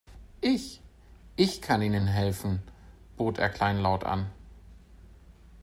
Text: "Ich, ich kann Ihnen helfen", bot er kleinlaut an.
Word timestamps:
"Ich, 0.41 0.81
ich 1.35 1.61
kann 1.61 1.83
Ihnen 1.83 2.07
helfen", 2.07 2.63
bot 3.17 3.37
er 3.37 3.49
kleinlaut 3.49 4.03
an. 4.03 4.31